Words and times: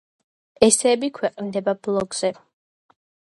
ესსეები 0.67 1.09
ქვეყნდება 1.17 1.77
ბლოგზე. 1.89 2.35